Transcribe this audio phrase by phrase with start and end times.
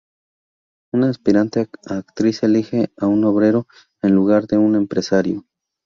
[0.93, 3.67] Una aspirante a actriz elige a un obrero
[4.01, 5.45] en lugar de un empresario.